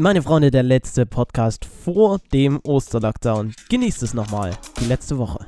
Meine 0.00 0.22
Freunde, 0.22 0.52
der 0.52 0.62
letzte 0.62 1.06
Podcast 1.06 1.64
vor 1.64 2.20
dem 2.32 2.60
Osterlockdown. 2.62 3.52
Genießt 3.68 4.04
es 4.04 4.14
nochmal, 4.14 4.52
die 4.80 4.84
letzte 4.84 5.18
Woche. 5.18 5.40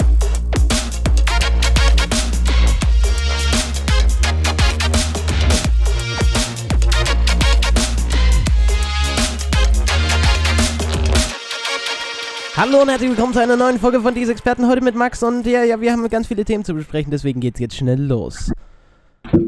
Hallo 12.57 12.82
und 12.82 12.89
herzlich 12.89 13.11
willkommen 13.11 13.32
zu 13.32 13.41
einer 13.41 13.57
neuen 13.57 13.79
Folge 13.79 14.01
von 14.01 14.17
Diese 14.17 14.32
Experten. 14.32 14.67
Heute 14.67 14.82
mit 14.82 14.96
Max 14.96 15.23
und 15.23 15.46
ja, 15.46 15.62
ja, 15.62 15.80
wir 15.80 15.93
haben 15.93 16.09
ganz 16.09 16.27
viele 16.27 16.45
Themen 16.45 16.64
zu 16.64 16.75
besprechen, 16.75 17.12
deswegen 17.12 17.39
geht's 17.39 17.61
jetzt 17.61 17.77
schnell 17.77 18.03
los. 18.03 18.51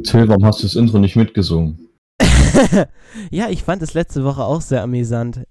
Till, 0.04 0.28
warum 0.28 0.44
hast 0.44 0.60
du 0.60 0.62
das 0.62 0.76
Intro 0.76 1.00
nicht 1.00 1.16
mitgesungen? 1.16 1.88
ja, 3.30 3.48
ich 3.48 3.62
fand 3.62 3.82
es 3.82 3.94
letzte 3.94 4.24
Woche 4.24 4.44
auch 4.44 4.60
sehr 4.60 4.82
amüsant. 4.82 5.44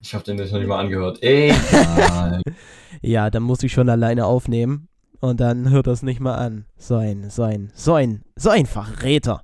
ich 0.00 0.14
habe 0.14 0.24
den 0.24 0.38
jetzt 0.38 0.52
noch 0.52 0.58
nicht 0.58 0.68
mal 0.68 0.80
angehört. 0.80 1.22
Egal. 1.22 2.42
ja, 3.02 3.30
dann 3.30 3.42
muss 3.42 3.62
ich 3.62 3.72
schon 3.72 3.88
alleine 3.88 4.26
aufnehmen 4.26 4.88
und 5.20 5.40
dann 5.40 5.70
hört 5.70 5.86
das 5.86 6.02
nicht 6.02 6.20
mal 6.20 6.34
an. 6.34 6.66
So 6.76 6.96
ein, 6.96 7.30
so 7.30 7.42
ein, 7.42 7.72
so 7.74 7.94
ein, 7.94 8.22
so 8.36 8.50
ein 8.50 8.66
Verräter. 8.66 9.42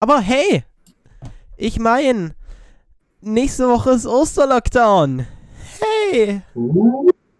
Aber 0.00 0.20
hey, 0.20 0.64
ich 1.56 1.78
meine, 1.78 2.34
nächste 3.20 3.68
Woche 3.68 3.90
ist 3.90 4.06
Osterlockdown. 4.06 5.26
Hey. 6.12 6.42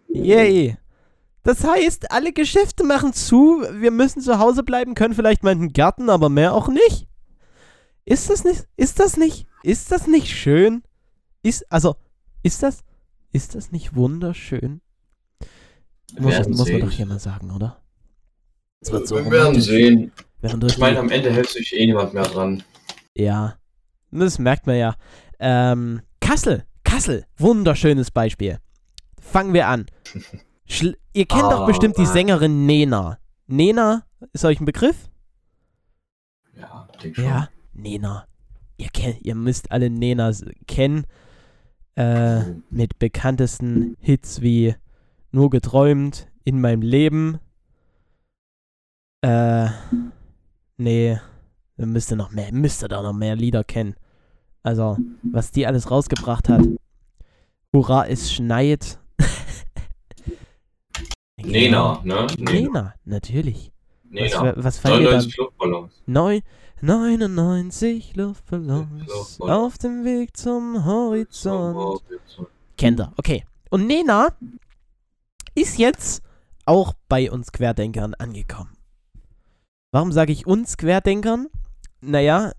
Yay. 0.09 0.77
Das 1.43 1.63
heißt, 1.63 2.11
alle 2.11 2.33
Geschäfte 2.33 2.83
machen 2.83 3.13
zu, 3.13 3.63
wir 3.71 3.91
müssen 3.91 4.21
zu 4.21 4.37
Hause 4.37 4.63
bleiben, 4.63 4.93
können 4.93 5.15
vielleicht 5.15 5.43
mal 5.43 5.53
in 5.53 5.59
den 5.59 5.73
Garten, 5.73 6.09
aber 6.09 6.29
mehr 6.29 6.53
auch 6.53 6.67
nicht. 6.67 7.07
Ist 8.05 8.29
das 8.29 8.43
nicht, 8.43 8.67
ist 8.77 8.99
das 8.99 9.17
nicht, 9.17 9.47
ist 9.63 9.91
das 9.91 10.07
nicht 10.07 10.29
schön? 10.29 10.83
Ist, 11.41 11.71
also, 11.71 11.95
ist 12.43 12.61
das, 12.61 12.83
ist 13.31 13.55
das 13.55 13.71
nicht 13.71 13.95
wunderschön? 13.95 14.81
Muss, 16.19 16.47
muss 16.47 16.69
man 16.69 16.81
doch 16.81 16.91
hier 16.91 17.05
mal 17.05 17.19
sagen, 17.19 17.51
oder? 17.51 17.81
Es 18.81 18.91
wird 18.91 19.07
so 19.07 19.15
wir 19.15 19.31
werden 19.31 19.61
sehen. 19.61 20.11
Ich 20.41 20.77
meine, 20.77 20.99
am 20.99 21.09
Ende 21.09 21.31
hält 21.31 21.49
sich 21.49 21.73
eh 21.73 21.85
niemand 21.85 22.13
mehr 22.13 22.23
dran. 22.23 22.63
Ja, 23.15 23.57
das 24.11 24.39
merkt 24.39 24.67
man 24.67 24.77
ja. 24.77 24.95
Ähm, 25.39 26.01
Kassel, 26.19 26.65
Kassel, 26.83 27.25
wunderschönes 27.37 28.11
Beispiel. 28.11 28.57
Fangen 29.19 29.53
wir 29.53 29.67
an. 29.67 29.85
Schl 30.71 30.97
Ihr 31.13 31.25
kennt 31.25 31.43
oh, 31.43 31.49
doch 31.49 31.65
bestimmt 31.67 31.97
die 31.97 32.05
Sängerin 32.05 32.65
Nena. 32.65 33.17
Nena, 33.47 34.05
ist 34.31 34.45
euch 34.45 34.61
ein 34.61 34.65
Begriff? 34.65 35.09
Ja, 36.55 36.87
denk 37.03 37.17
schon. 37.17 37.25
Ja, 37.25 37.49
Nena. 37.73 38.25
Ihr, 38.77 38.87
kennt, 38.87 39.21
ihr 39.21 39.35
müsst 39.35 39.71
alle 39.71 39.89
Nena 39.89 40.31
kennen. 40.67 41.05
Äh, 41.95 42.43
mit 42.69 42.97
bekanntesten 42.99 43.97
Hits 43.99 44.41
wie 44.41 44.73
Nur 45.31 45.49
geträumt, 45.49 46.29
In 46.45 46.61
meinem 46.61 46.81
Leben. 46.81 47.39
Äh, 49.19 49.67
nee, 50.77 51.19
müsste 51.75 52.15
noch 52.15 52.31
mehr, 52.31 52.53
müsste 52.53 52.87
da 52.87 53.01
noch 53.01 53.13
mehr 53.13 53.35
Lieder 53.35 53.65
kennen. 53.65 53.95
Also, 54.63 54.97
was 55.23 55.51
die 55.51 55.67
alles 55.67 55.91
rausgebracht 55.91 56.47
hat. 56.47 56.65
Hurra, 57.73 58.07
es 58.07 58.31
schneit. 58.31 58.99
Nena, 61.45 62.01
ne? 62.03 62.27
Nena, 62.37 62.51
Nena 62.51 62.93
natürlich. 63.05 63.71
Nena. 64.09 64.55
Was, 64.57 64.63
was 64.63 64.79
fand 64.79 65.03
99 65.03 65.37
Luftballons. 65.37 66.03
Neun, 66.05 66.41
99 66.81 68.15
Luftballons, 68.15 69.07
Luftballons 69.07 69.39
auf 69.39 69.77
dem 69.77 70.03
Weg 70.03 70.35
zum 70.35 70.85
Horizont. 70.85 71.75
Horizont. 71.75 72.47
Kennt 72.77 72.99
er, 72.99 73.13
okay. 73.17 73.43
Und 73.69 73.87
Nena 73.87 74.29
ist 75.55 75.77
jetzt 75.77 76.23
auch 76.65 76.93
bei 77.07 77.31
uns 77.31 77.51
Querdenkern 77.51 78.13
angekommen. 78.15 78.71
Warum 79.91 80.11
sage 80.11 80.31
ich 80.31 80.47
uns 80.47 80.77
Querdenkern? 80.77 81.47
Naja, 82.01 82.51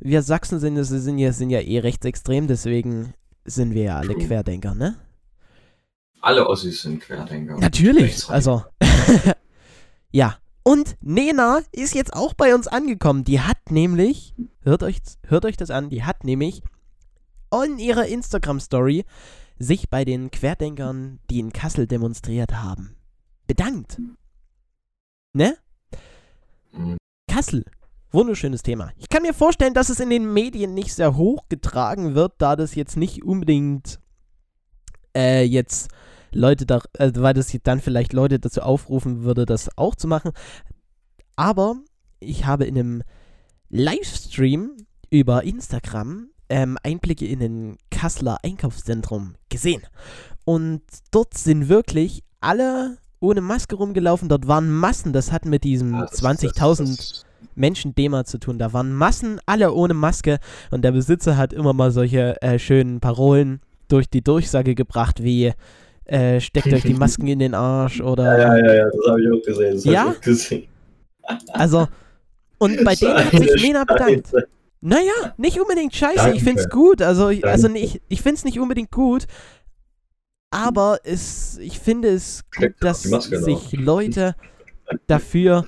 wir 0.00 0.22
Sachsen 0.22 0.58
sind, 0.58 0.82
sind, 0.82 1.18
ja, 1.18 1.32
sind 1.32 1.50
ja 1.50 1.60
eh 1.60 1.78
rechtsextrem, 1.78 2.46
deswegen 2.46 3.14
sind 3.44 3.74
wir 3.74 3.84
ja 3.84 3.96
alle 3.98 4.14
Querdenker, 4.14 4.74
ne? 4.74 4.96
Alle 6.22 6.48
Ossis 6.48 6.82
sind 6.82 7.00
Querdenker. 7.00 7.58
Natürlich, 7.58 8.28
also. 8.30 8.64
ja. 10.12 10.38
Und 10.64 10.96
Nena 11.00 11.60
ist 11.72 11.94
jetzt 11.94 12.14
auch 12.14 12.34
bei 12.34 12.54
uns 12.54 12.68
angekommen. 12.68 13.24
Die 13.24 13.40
hat 13.40 13.70
nämlich, 13.70 14.32
hört 14.62 14.84
euch, 14.84 14.98
hört 15.26 15.44
euch 15.44 15.56
das 15.56 15.70
an, 15.70 15.90
die 15.90 16.04
hat 16.04 16.22
nämlich 16.22 16.62
in 17.64 17.78
ihrer 17.78 18.06
Instagram-Story 18.06 19.04
sich 19.58 19.90
bei 19.90 20.04
den 20.04 20.30
Querdenkern, 20.30 21.18
die 21.28 21.40
in 21.40 21.52
Kassel 21.52 21.88
demonstriert 21.88 22.52
haben, 22.52 22.94
bedankt. 23.48 24.00
Ne? 25.32 25.56
Mhm. 26.70 26.96
Kassel, 27.28 27.64
Wunderschönes 28.12 28.62
Thema. 28.62 28.92
Ich 28.98 29.08
kann 29.08 29.22
mir 29.22 29.32
vorstellen, 29.32 29.72
dass 29.72 29.88
es 29.88 29.98
in 29.98 30.10
den 30.10 30.34
Medien 30.34 30.74
nicht 30.74 30.92
sehr 30.92 31.16
hoch 31.16 31.48
getragen 31.48 32.14
wird, 32.14 32.34
da 32.38 32.56
das 32.56 32.74
jetzt 32.74 32.98
nicht 32.98 33.24
unbedingt 33.24 34.00
äh, 35.16 35.44
jetzt 35.44 35.90
Leute 36.32 36.66
da, 36.66 36.80
äh, 36.94 37.12
weil 37.16 37.34
das 37.34 37.56
dann 37.62 37.80
vielleicht 37.80 38.12
Leute 38.12 38.38
dazu 38.38 38.62
aufrufen 38.62 39.22
würde, 39.24 39.46
das 39.46 39.76
auch 39.76 39.94
zu 39.94 40.08
machen. 40.08 40.32
Aber 41.36 41.76
ich 42.20 42.46
habe 42.46 42.64
in 42.64 42.78
einem 42.78 43.02
Livestream 43.68 44.76
über 45.10 45.44
Instagram 45.44 46.28
ähm, 46.48 46.76
Einblicke 46.82 47.26
in 47.26 47.42
ein 47.42 47.76
Kasseler 47.90 48.38
Einkaufszentrum 48.42 49.34
gesehen. 49.48 49.82
Und 50.44 50.82
dort 51.10 51.34
sind 51.34 51.68
wirklich 51.68 52.22
alle 52.40 52.98
ohne 53.20 53.40
Maske 53.40 53.76
rumgelaufen. 53.76 54.28
Dort 54.28 54.48
waren 54.48 54.70
Massen, 54.70 55.12
das 55.12 55.32
hat 55.32 55.44
mit 55.44 55.64
diesem 55.64 55.94
ja, 55.94 56.04
20.000 56.06 57.24
Menschen-Dema 57.54 58.24
zu 58.24 58.38
tun. 58.38 58.58
Da 58.58 58.72
waren 58.72 58.92
Massen, 58.92 59.40
alle 59.46 59.72
ohne 59.72 59.94
Maske 59.94 60.38
und 60.70 60.82
der 60.82 60.92
Besitzer 60.92 61.36
hat 61.36 61.52
immer 61.52 61.72
mal 61.72 61.92
solche 61.92 62.40
äh, 62.42 62.58
schönen 62.58 63.00
Parolen 63.00 63.60
durch 63.88 64.08
die 64.08 64.22
Durchsage 64.22 64.74
gebracht, 64.74 65.22
wie 65.22 65.52
äh, 66.04 66.40
steckt 66.40 66.72
euch 66.72 66.82
die 66.82 66.94
Masken 66.94 67.26
in 67.26 67.38
den 67.38 67.54
Arsch 67.54 68.00
oder. 68.00 68.38
Ja, 68.38 68.56
ja, 68.56 68.74
ja, 68.74 68.84
das 68.84 69.08
habe 69.08 69.22
ich 69.22 69.30
auch 69.30 69.44
gesehen. 69.44 69.74
Das 69.74 69.84
ja? 69.84 70.14
Gesehen. 70.20 70.68
Also, 71.52 71.88
und 72.58 72.84
bei 72.84 72.94
denen 72.94 73.16
hat 73.16 73.30
sich 73.30 73.62
Lena 73.62 73.84
bedankt. 73.84 74.32
Naja, 74.80 75.34
nicht 75.36 75.60
unbedingt 75.60 75.94
scheiße, 75.94 76.16
Danke. 76.16 76.36
ich 76.36 76.42
find's 76.42 76.68
gut. 76.68 77.02
Also, 77.02 77.28
ich, 77.28 77.44
also 77.46 77.68
nicht, 77.68 78.02
ich 78.08 78.20
find's 78.20 78.44
nicht 78.44 78.58
unbedingt 78.58 78.90
gut, 78.90 79.26
aber 80.50 80.98
es, 81.04 81.56
ich 81.58 81.78
finde 81.78 82.08
es 82.08 82.44
gut, 82.54 82.74
dass 82.80 83.02
sich 83.02 83.72
Leute 83.72 84.34
dafür 85.06 85.66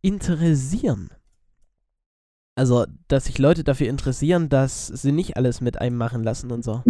interessieren. 0.00 1.10
Also, 2.56 2.86
dass 3.06 3.26
sich 3.26 3.38
Leute 3.38 3.62
dafür 3.62 3.88
interessieren, 3.88 4.48
dass 4.48 4.88
sie 4.88 5.12
nicht 5.12 5.36
alles 5.36 5.60
mit 5.60 5.80
einem 5.80 5.96
machen 5.96 6.24
lassen 6.24 6.50
und 6.50 6.64
so. 6.64 6.82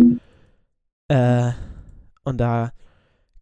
Äh, 1.08 1.52
und 2.24 2.38
da 2.38 2.72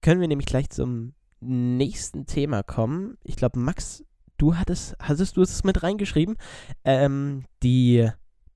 können 0.03 0.21
wir 0.21 0.29
nämlich 0.29 0.47
gleich 0.47 0.71
zum 0.71 1.15
nächsten 1.41 2.27
Thema 2.27 2.63
kommen. 2.63 3.19
Ich 3.25 3.37
glaube, 3.37 3.59
Max, 3.59 4.05
du 4.39 4.57
hattest, 4.57 4.97
hattest 5.01 5.37
du 5.37 5.43
es 5.43 5.65
mit 5.65 5.83
reingeschrieben? 5.83 6.37
Ähm, 6.85 7.45
die 7.63 8.09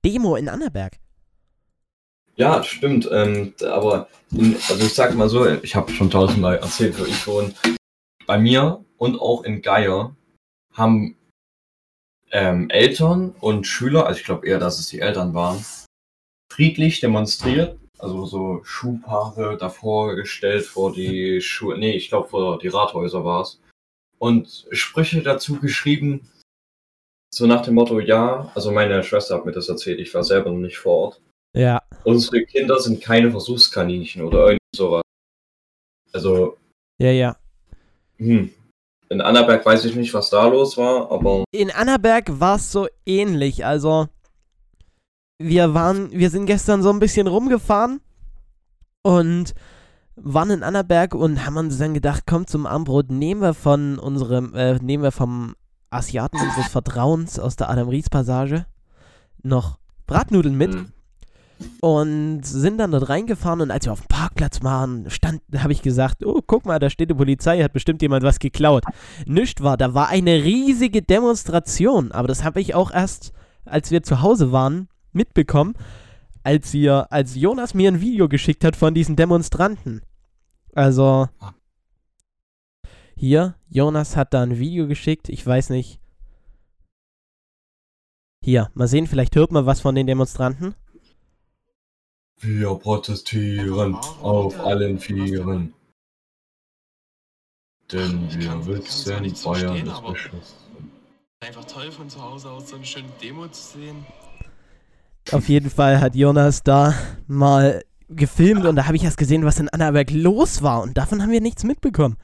Demo 0.05 0.37
in 0.37 0.49
Annaberg. 0.49 0.99
Ja, 2.37 2.63
stimmt. 2.63 3.09
Ähm, 3.13 3.55
aber 3.65 4.09
in, 4.31 4.55
also 4.69 4.87
ich 4.87 4.95
sag 4.95 5.15
mal 5.15 5.29
so, 5.29 5.47
ich 5.47 5.75
habe 5.75 5.93
schon 5.93 6.11
tausendmal 6.11 6.57
erzählt, 6.57 6.99
wo 6.99 7.05
ich 7.05 7.27
wohne. 7.27 7.53
Bei 8.27 8.39
mir 8.39 8.85
und 8.97 9.21
auch 9.21 9.43
in 9.43 9.61
Geier 9.61 10.15
haben 10.73 11.17
ähm, 12.31 12.71
Eltern 12.71 13.31
und 13.41 13.67
Schüler, 13.67 14.07
also 14.07 14.21
ich 14.21 14.25
glaube 14.25 14.47
eher, 14.47 14.59
dass 14.59 14.79
es 14.79 14.87
die 14.87 15.01
Eltern 15.01 15.35
waren, 15.35 15.65
friedlich 16.49 17.01
demonstriert, 17.01 17.80
also 18.01 18.27
so 18.27 18.61
Schuhpaare 18.65 19.57
davor 19.59 20.17
gestellt 20.17 20.65
vor 20.65 20.93
die 20.93 21.41
Schuhe, 21.41 21.79
nee, 21.79 21.93
ich 21.93 22.09
glaube 22.09 22.29
vor 22.29 22.59
die 22.59 22.69
Rathäuser 22.69 23.25
war 23.25 23.43
es. 23.43 23.61
Und 24.19 24.67
Sprüche 24.71 25.23
dazu 25.23 25.59
geschrieben, 25.59 26.29
so 27.33 27.47
nach 27.47 27.63
dem 27.63 27.75
Motto, 27.75 28.01
ja, 28.01 28.51
also 28.55 28.73
meine 28.73 29.03
Schwester 29.03 29.37
hat 29.37 29.47
mir 29.47 29.53
das 29.53 29.69
erzählt, 29.69 30.01
ich 30.01 30.13
war 30.15 30.25
selber 30.25 30.51
noch 30.51 30.59
nicht 30.59 30.79
vor 30.79 30.97
Ort. 30.97 31.21
Ja. 31.57 31.81
Unsere 32.05 32.45
Kinder 32.45 32.79
sind 32.79 33.03
keine 33.03 33.31
Versuchskaninchen 33.31 34.23
oder 34.23 34.47
irgend 34.47 34.61
sowas. 34.75 35.03
Also. 36.13 36.57
Ja, 37.01 37.11
ja. 37.11 37.37
Hm, 38.19 38.53
in 39.09 39.21
Annaberg 39.21 39.67
weiß 39.67 39.85
ich 39.87 39.97
nicht, 39.97 40.15
was 40.15 40.31
da 40.31 40.47
los 40.47 40.77
war, 40.77 41.11
aber. 41.11 41.45
In 41.51 41.71
Annaberg 41.71 42.41
war 42.41 42.57
es 42.57 42.71
so 42.71 42.87
ähnlich. 43.05 43.65
Also, 43.65 44.09
wir 45.43 45.73
waren, 45.73 46.11
wir 46.13 46.29
sind 46.29 46.45
gestern 46.45 46.83
so 46.83 46.91
ein 46.91 46.99
bisschen 46.99 47.27
rumgefahren 47.27 48.01
und 49.03 49.55
waren 50.15 50.51
in 50.51 50.63
Annaberg 50.63 51.15
und 51.15 51.47
haben 51.47 51.57
uns 51.57 51.79
dann 51.79 51.95
gedacht, 51.95 52.25
komm 52.27 52.47
zum 52.47 52.67
Armbrot, 52.67 53.11
nehmen 53.11 53.41
wir 53.41 53.55
von 53.55 53.99
unserem, 53.99 54.55
äh, 54.55 54.75
nehmen 54.75 55.03
wir 55.03 55.13
vom 55.13 55.55
Asiaten 55.89 56.39
unseres 56.39 56.69
Vertrauens 56.69 57.39
aus 57.39 57.57
der 57.57 57.71
Adam 57.71 57.89
Ries 57.89 58.11
Passage 58.11 58.67
noch 59.43 59.79
Bratnudeln 60.07 60.59
mit 60.59 60.75
Mhm. 60.75 60.93
und 61.81 62.43
sind 62.43 62.77
dann 62.77 62.91
dort 62.91 63.09
reingefahren 63.09 63.63
und 63.63 63.71
als 63.71 63.87
wir 63.87 63.93
auf 63.95 64.03
dem 64.03 64.09
Parkplatz 64.09 64.63
waren, 64.63 65.09
stand, 65.09 65.41
habe 65.57 65.73
ich 65.73 65.81
gesagt, 65.81 66.23
oh, 66.23 66.43
guck 66.47 66.67
mal, 66.67 66.79
da 66.79 66.91
steht 66.91 67.09
die 67.09 67.15
Polizei, 67.15 67.63
hat 67.63 67.73
bestimmt 67.73 68.03
jemand 68.03 68.25
was 68.25 68.41
geklaut. 68.41 68.85
Nischt 69.25 69.63
war, 69.63 69.79
da 69.79 69.95
war 69.95 70.09
eine 70.09 70.45
riesige 70.45 71.01
Demonstration, 71.01 72.13
aber 72.13 72.29
das 72.29 72.45
habe 72.45 72.61
ich 72.61 72.75
auch 72.75 72.91
erst, 72.91 73.33
als 73.65 73.91
wir 73.91 74.03
zu 74.03 74.21
Hause 74.21 74.53
waren, 74.53 74.89
mitbekommen, 75.13 75.75
als 76.43 76.73
wir, 76.73 77.13
als 77.13 77.35
Jonas 77.35 77.75
mir 77.75 77.91
ein 77.91 78.01
Video 78.01 78.29
geschickt 78.29 78.65
hat 78.65 78.77
von 78.77 78.95
diesen 78.95 79.17
Demonstranten. 79.17 80.03
Also, 80.75 81.29
hier, 83.17 83.55
Jonas 83.69 84.17
hat 84.17 84.33
da 84.33 84.43
ein 84.43 84.59
Video 84.59 84.87
geschickt, 84.87 85.29
ich 85.29 85.47
weiß 85.47 85.71
nicht. 85.71 86.01
Hier, 88.43 88.71
mal 88.75 88.89
sehen, 88.89 89.07
vielleicht 89.07 89.37
hört 89.37 89.53
man 89.53 89.67
was 89.67 89.81
von 89.81 89.95
den 89.95 90.07
Demonstranten. 90.07 90.75
Wir 92.39 92.75
protestieren 92.77 93.95
auf 93.95 94.59
allen 94.61 94.99
Vieren. 94.99 95.75
Denn 97.93 98.33
wir 98.33 98.67
wissen, 98.67 99.35
Bayern 99.45 99.87
ist 99.87 100.03
beschissen. 100.03 100.57
Einfach 101.41 101.65
toll 101.67 101.93
von 101.93 102.09
zu 102.09 102.23
Hause 102.23 102.51
aus 102.51 102.71
so 102.71 102.77
eine 102.77 102.85
schöne 102.85 103.09
Demo 103.23 103.47
zu 103.49 103.79
sehen. 103.79 104.07
Auf 105.33 105.49
jeden 105.49 105.71
Fall 105.71 106.01
hat 106.01 106.17
Jonas 106.17 106.65
da 106.65 106.93
mal 107.29 107.83
gefilmt 108.09 108.67
und 108.67 108.75
da 108.75 108.87
habe 108.87 108.97
ich 108.97 109.05
erst 109.05 109.17
gesehen, 109.17 109.45
was 109.45 109.61
in 109.61 109.69
Annaberg 109.69 110.11
los 110.11 110.63
war 110.63 110.83
und 110.83 110.99
davon 110.99 111.23
haben 111.23 111.31
wir 111.31 111.41
nichts 111.41 111.63
mitbekommen. 111.63 112.17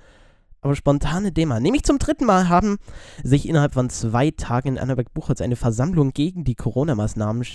Aber 0.61 0.75
spontane 0.75 1.31
Demo. 1.31 1.61
Nämlich 1.61 1.85
zum 1.85 1.99
dritten 1.99 2.25
Mal 2.25 2.49
haben 2.49 2.79
sich 3.23 3.49
innerhalb 3.49 3.75
von 3.75 3.91
zwei 3.91 4.33
Tagen 4.33 4.71
in 4.71 4.79
Annaberg-Buchholz 4.79 5.41
eine 5.41 5.55
Versammlung 5.55 6.13
gegen 6.13 6.43
die 6.43 6.57
Corona-Maßnahmen 6.57 7.47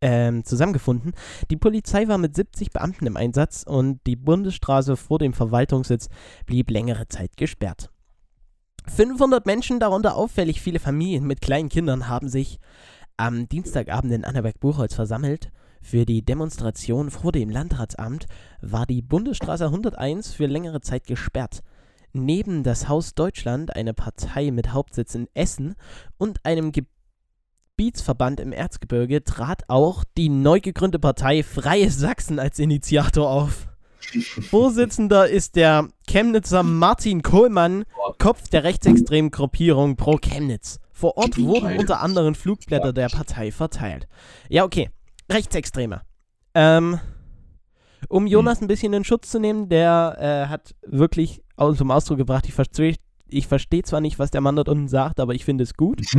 ähm, 0.00 0.44
zusammengefunden. 0.44 1.12
Die 1.50 1.56
Polizei 1.56 2.08
war 2.08 2.18
mit 2.18 2.34
70 2.34 2.72
Beamten 2.72 3.06
im 3.06 3.16
Einsatz 3.16 3.62
und 3.62 4.00
die 4.08 4.16
Bundesstraße 4.16 4.96
vor 4.96 5.20
dem 5.20 5.34
Verwaltungssitz 5.34 6.08
blieb 6.46 6.70
längere 6.70 7.06
Zeit 7.06 7.36
gesperrt. 7.36 7.90
500 8.88 9.46
Menschen, 9.46 9.78
darunter 9.78 10.16
auffällig 10.16 10.60
viele 10.60 10.80
Familien 10.80 11.26
mit 11.26 11.40
kleinen 11.40 11.68
Kindern, 11.68 12.08
haben 12.08 12.28
sich 12.28 12.58
am 13.18 13.48
Dienstagabend 13.48 14.12
in 14.12 14.24
Annaberg-Buchholz 14.24 14.94
versammelt. 14.94 15.50
Für 15.82 16.06
die 16.06 16.24
Demonstration 16.24 17.10
vor 17.10 17.32
dem 17.32 17.50
Landratsamt 17.50 18.26
war 18.62 18.86
die 18.86 19.02
Bundesstraße 19.02 19.66
101 19.66 20.32
für 20.32 20.46
längere 20.46 20.80
Zeit 20.80 21.06
gesperrt. 21.06 21.62
Neben 22.12 22.62
das 22.62 22.88
Haus 22.88 23.14
Deutschland, 23.14 23.76
eine 23.76 23.92
Partei 23.92 24.50
mit 24.50 24.72
Hauptsitz 24.72 25.14
in 25.14 25.28
Essen 25.34 25.74
und 26.16 26.44
einem 26.44 26.72
Gebietsverband 26.72 28.40
im 28.40 28.52
Erzgebirge, 28.52 29.24
trat 29.24 29.64
auch 29.68 30.04
die 30.16 30.28
neu 30.28 30.60
gegründete 30.60 31.00
Partei 31.00 31.42
Freie 31.42 31.90
Sachsen 31.90 32.38
als 32.38 32.58
Initiator 32.58 33.30
auf. 33.30 33.68
Vorsitzender 34.48 35.28
ist 35.28 35.56
der 35.56 35.88
Chemnitzer 36.08 36.62
Martin 36.62 37.22
Kohlmann, 37.22 37.84
Kopf 38.18 38.48
der 38.48 38.64
rechtsextremen 38.64 39.30
Gruppierung 39.30 39.96
Pro 39.96 40.16
Chemnitz. 40.16 40.80
Vor 40.98 41.16
Ort 41.16 41.38
wurden 41.38 41.78
unter 41.78 42.00
anderem 42.00 42.34
Flugblätter 42.34 42.92
der 42.92 43.08
Partei 43.08 43.52
verteilt. 43.52 44.08
Ja, 44.48 44.64
okay. 44.64 44.90
Rechtsextreme. 45.30 46.00
Ähm, 46.56 46.98
um 48.08 48.26
Jonas 48.26 48.60
ein 48.60 48.66
bisschen 48.66 48.92
in 48.92 49.04
Schutz 49.04 49.30
zu 49.30 49.38
nehmen, 49.38 49.68
der 49.68 50.16
äh, 50.18 50.48
hat 50.48 50.74
wirklich 50.82 51.40
zum 51.76 51.92
Ausdruck 51.92 52.18
gebracht, 52.18 52.46
ich 52.48 52.54
verstehe 52.54 52.96
ich 53.28 53.46
versteh 53.46 53.82
zwar 53.82 54.00
nicht, 54.00 54.18
was 54.18 54.32
der 54.32 54.40
Mann 54.40 54.56
dort 54.56 54.68
unten 54.68 54.88
sagt, 54.88 55.20
aber 55.20 55.34
ich 55.34 55.44
finde 55.44 55.62
es 55.62 55.74
gut. 55.74 56.00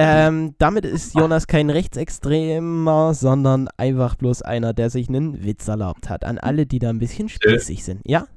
Ähm, 0.00 0.54
damit 0.58 0.84
ist 0.84 1.16
Jonas 1.16 1.48
kein 1.48 1.70
Rechtsextremer, 1.70 3.14
sondern 3.14 3.68
einfach 3.78 4.14
bloß 4.14 4.42
einer, 4.42 4.72
der 4.72 4.90
sich 4.90 5.08
einen 5.08 5.42
Witz 5.42 5.66
erlaubt 5.66 6.08
hat. 6.08 6.22
An 6.22 6.38
alle, 6.38 6.66
die 6.66 6.78
da 6.78 6.88
ein 6.88 7.00
bisschen 7.00 7.28
spießig 7.28 7.82
sind. 7.82 8.02
Ja? 8.04 8.28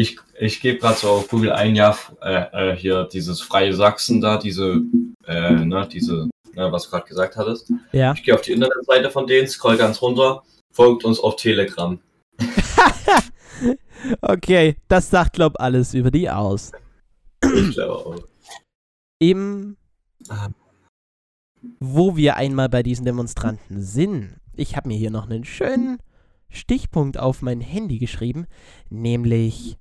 Ich, 0.00 0.18
ich 0.38 0.62
gebe 0.62 0.78
gerade 0.78 0.96
so 0.96 1.08
auf 1.10 1.28
Google 1.28 1.52
ein, 1.52 1.76
ja, 1.76 1.94
äh, 2.22 2.70
äh, 2.70 2.74
hier 2.76 3.04
dieses 3.04 3.42
Freie 3.42 3.74
Sachsen 3.74 4.22
da, 4.22 4.38
diese, 4.38 4.80
äh, 5.26 5.50
ne, 5.52 5.86
diese, 5.92 6.30
ne, 6.54 6.72
was 6.72 6.84
du 6.84 6.90
gerade 6.90 7.06
gesagt 7.06 7.36
hattest. 7.36 7.70
Ja. 7.92 8.14
Ich 8.14 8.22
gehe 8.22 8.34
auf 8.34 8.40
die 8.40 8.52
Internetseite 8.52 9.10
von 9.10 9.26
denen, 9.26 9.46
scroll 9.46 9.76
ganz 9.76 10.00
runter, 10.00 10.42
folgt 10.72 11.04
uns 11.04 11.20
auf 11.20 11.36
Telegram. 11.36 12.00
Okay, 14.22 14.76
das 14.88 15.10
sagt, 15.10 15.34
glaub 15.34 15.60
alles 15.60 15.92
über 15.92 16.10
die 16.10 16.30
aus. 16.30 16.72
Ich 17.42 17.72
glaube 17.72 17.92
auch. 17.94 18.16
Im, 19.18 19.76
wo 21.78 22.16
wir 22.16 22.36
einmal 22.36 22.70
bei 22.70 22.82
diesen 22.82 23.04
Demonstranten 23.04 23.82
sind, 23.82 24.40
ich 24.56 24.76
habe 24.76 24.88
mir 24.88 24.96
hier 24.96 25.10
noch 25.10 25.28
einen 25.28 25.44
schönen 25.44 25.98
Stichpunkt 26.48 27.18
auf 27.18 27.42
mein 27.42 27.60
Handy 27.60 27.98
geschrieben, 27.98 28.46
nämlich, 28.88 29.76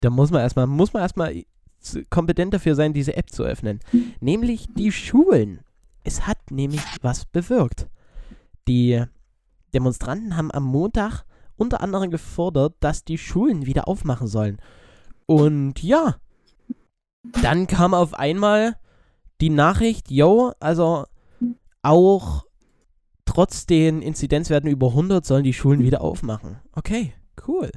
da 0.00 0.10
muss 0.10 0.30
man 0.30 0.42
erstmal, 0.42 0.66
muss 0.66 0.92
man 0.92 1.02
erstmal 1.02 1.42
kompetent 2.10 2.54
dafür 2.54 2.74
sein, 2.74 2.92
diese 2.92 3.16
App 3.16 3.30
zu 3.30 3.44
öffnen, 3.44 3.80
nämlich 4.20 4.66
die 4.74 4.92
Schulen. 4.92 5.60
Es 6.04 6.26
hat 6.26 6.50
nämlich 6.50 6.82
was 7.02 7.24
bewirkt. 7.26 7.88
Die 8.68 9.02
Demonstranten 9.74 10.36
haben 10.36 10.50
am 10.50 10.64
Montag 10.64 11.24
unter 11.56 11.80
anderem 11.80 12.10
gefordert, 12.10 12.74
dass 12.80 13.04
die 13.04 13.18
Schulen 13.18 13.66
wieder 13.66 13.88
aufmachen 13.88 14.26
sollen. 14.26 14.58
Und 15.26 15.82
ja, 15.82 16.16
dann 17.42 17.66
kam 17.66 17.94
auf 17.94 18.14
einmal 18.14 18.76
die 19.40 19.50
Nachricht, 19.50 20.10
yo, 20.10 20.52
also 20.60 21.04
auch 21.82 22.44
trotz 23.24 23.66
den 23.66 24.02
Inzidenzwerten 24.02 24.70
über 24.70 24.88
100 24.88 25.24
sollen 25.24 25.44
die 25.44 25.52
Schulen 25.52 25.80
wieder 25.80 26.00
aufmachen. 26.00 26.58
Okay, 26.72 27.12
cool. 27.46 27.70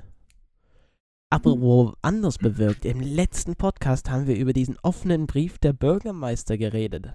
Aber 1.29 1.61
wo 1.61 1.93
anders 2.01 2.39
bewirkt, 2.39 2.85
im 2.85 3.01
letzten 3.01 3.55
Podcast 3.55 4.09
haben 4.09 4.25
wir 4.25 4.35
über 4.35 4.51
diesen 4.51 4.77
offenen 4.81 5.27
Brief 5.27 5.59
der 5.59 5.73
Bürgermeister 5.73 6.57
geredet. 6.57 7.13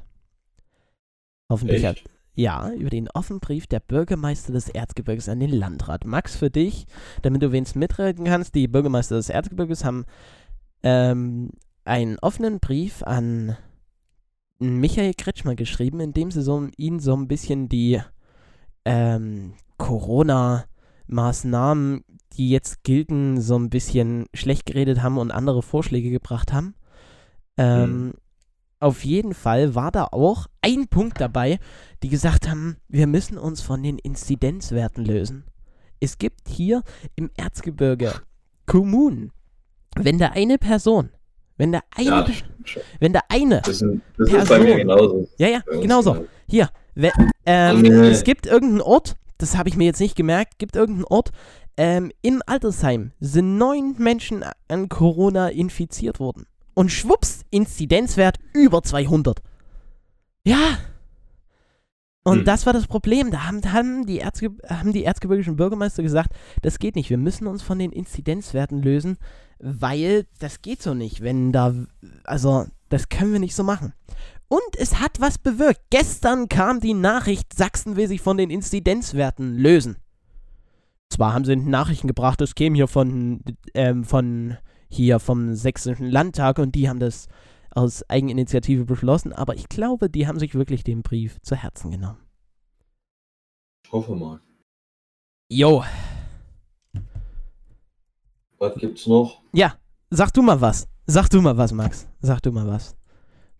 Hoffentlich 1.50 1.84
hat, 1.84 1.96
Echt? 1.96 2.10
ja, 2.34 2.70
über 2.72 2.90
den 2.90 3.10
offenen 3.10 3.40
Brief 3.40 3.66
der 3.66 3.80
Bürgermeister 3.80 4.52
des 4.52 4.68
Erzgebirges 4.68 5.28
an 5.28 5.40
den 5.40 5.50
Landrat. 5.50 6.04
Max, 6.04 6.36
für 6.36 6.48
dich, 6.48 6.86
damit 7.22 7.42
du 7.42 7.50
wenigstens 7.50 7.80
mitreden 7.80 8.24
kannst, 8.24 8.54
die 8.54 8.68
Bürgermeister 8.68 9.16
des 9.16 9.30
Erzgebirges 9.30 9.84
haben 9.84 10.04
ähm, 10.84 11.50
einen 11.84 12.20
offenen 12.20 12.60
Brief 12.60 13.02
an 13.02 13.56
Michael 14.58 15.14
Kretschmer 15.14 15.56
geschrieben, 15.56 15.98
in 16.00 16.12
dem 16.12 16.30
sie 16.30 16.42
so, 16.42 16.68
ihn 16.76 17.00
so 17.00 17.16
ein 17.16 17.26
bisschen 17.26 17.68
die 17.68 18.00
ähm, 18.84 19.54
Corona-Maßnahmen, 19.78 22.04
die 22.36 22.50
jetzt 22.50 22.82
gelten, 22.84 23.40
so 23.40 23.56
ein 23.58 23.70
bisschen 23.70 24.26
schlecht 24.34 24.66
geredet 24.66 25.02
haben 25.02 25.18
und 25.18 25.30
andere 25.30 25.62
Vorschläge 25.62 26.10
gebracht 26.10 26.52
haben. 26.52 26.74
Ähm, 27.56 28.14
Auf 28.80 29.04
jeden 29.04 29.32
Fall 29.34 29.74
war 29.74 29.90
da 29.90 30.04
auch 30.10 30.46
ein 30.60 30.88
Punkt 30.88 31.20
dabei, 31.20 31.58
die 32.02 32.08
gesagt 32.08 32.48
haben, 32.50 32.76
wir 32.88 33.06
müssen 33.06 33.38
uns 33.38 33.60
von 33.62 33.82
den 33.82 33.98
Inzidenzwerten 33.98 35.04
lösen. 35.04 35.44
Es 36.00 36.18
gibt 36.18 36.48
hier 36.48 36.82
im 37.16 37.30
Erzgebirge 37.36 38.12
Kommunen, 38.66 39.30
wenn 39.96 40.18
da 40.18 40.28
eine 40.30 40.58
Person, 40.58 41.10
wenn 41.56 41.72
da 41.72 41.80
eine, 41.96 42.06
Ja, 42.08 42.26
wenn 42.98 43.12
da 43.14 43.20
eine, 43.28 43.62
Das, 43.64 43.80
ist- 43.80 43.84
das 44.18 44.28
ist 44.32 44.48
bei 44.48 44.58
mir 44.58 44.64
Person. 44.64 44.78
genauso. 44.78 45.28
ja, 45.38 45.48
ja, 45.48 45.60
genau 45.66 45.80
genauso. 45.80 46.26
Hier, 46.48 46.68
we, 46.94 47.10
ähm, 47.46 47.84
es 47.86 48.24
gibt 48.24 48.46
irgendeinen 48.46 48.82
Ort, 48.82 49.16
das 49.38 49.56
habe 49.56 49.68
ich 49.68 49.76
mir 49.76 49.84
jetzt 49.84 50.00
nicht 50.00 50.16
gemerkt, 50.16 50.58
gibt 50.58 50.76
irgendeinen 50.76 51.04
Ort, 51.06 51.30
ähm, 51.76 52.12
im 52.22 52.42
Altersheim 52.46 53.12
sind 53.20 53.58
neun 53.58 53.96
Menschen 53.98 54.44
an 54.68 54.88
Corona 54.88 55.48
infiziert 55.48 56.20
worden. 56.20 56.46
Und 56.74 56.90
schwupps, 56.90 57.42
Inzidenzwert 57.50 58.38
über 58.52 58.82
200. 58.82 59.40
Ja. 60.44 60.78
Und 62.24 62.38
Hm. 62.38 62.44
das 62.44 62.66
war 62.66 62.72
das 62.72 62.86
Problem. 62.86 63.30
Da 63.30 63.44
haben, 63.44 63.60
haben, 63.72 64.06
die 64.06 64.20
Erzge 64.20 64.50
haben 64.68 64.92
die 64.92 65.04
erzgebirgischen 65.04 65.56
Bürgermeister 65.56 66.02
gesagt, 66.02 66.34
das 66.62 66.78
geht 66.78 66.96
nicht. 66.96 67.10
Wir 67.10 67.18
müssen 67.18 67.46
uns 67.46 67.62
von 67.62 67.78
den 67.78 67.92
Inzidenzwerten 67.92 68.82
lösen, 68.82 69.18
weil 69.58 70.26
das 70.40 70.62
geht 70.62 70.82
so 70.82 70.94
nicht. 70.94 71.20
Wenn 71.22 71.52
da, 71.52 71.74
also, 72.24 72.66
das 72.88 73.08
können 73.08 73.32
wir 73.32 73.40
nicht 73.40 73.54
so 73.54 73.62
machen. 73.62 73.92
Und 74.48 74.76
es 74.78 75.00
hat 75.00 75.20
was 75.20 75.38
bewirkt. 75.38 75.80
Gestern 75.90 76.48
kam 76.48 76.80
die 76.80 76.94
Nachricht, 76.94 77.54
Sachsen 77.54 77.96
will 77.96 78.08
sich 78.08 78.20
von 78.20 78.36
den 78.36 78.50
Inzidenzwerten 78.50 79.56
lösen. 79.56 79.96
Zwar 81.14 81.32
haben 81.32 81.44
sie 81.44 81.54
Nachrichten 81.54 82.08
gebracht, 82.08 82.40
es 82.40 82.56
käme 82.56 82.74
hier 82.74 82.88
von, 82.88 83.40
ähm, 83.74 84.02
von 84.02 84.56
hier 84.88 85.20
vom 85.20 85.54
Sächsischen 85.54 86.10
Landtag 86.10 86.58
und 86.58 86.74
die 86.74 86.88
haben 86.88 86.98
das 86.98 87.28
aus 87.70 88.02
Eigeninitiative 88.10 88.84
beschlossen, 88.84 89.32
aber 89.32 89.54
ich 89.54 89.68
glaube, 89.68 90.10
die 90.10 90.26
haben 90.26 90.40
sich 90.40 90.56
wirklich 90.56 90.82
den 90.82 91.02
Brief 91.02 91.40
zu 91.42 91.54
Herzen 91.54 91.92
genommen. 91.92 92.18
Ich 93.86 93.92
hoffe 93.92 94.16
mal. 94.16 94.40
Jo, 95.48 95.84
Was 98.58 98.74
gibt's 98.74 99.06
noch? 99.06 99.40
ja, 99.52 99.74
sag 100.10 100.32
du 100.34 100.42
mal 100.42 100.60
was. 100.60 100.88
Sag 101.06 101.28
du 101.30 101.40
mal 101.40 101.56
was, 101.56 101.70
Max. 101.72 102.08
Sag 102.22 102.42
du 102.42 102.50
mal 102.50 102.66
was. 102.66 102.96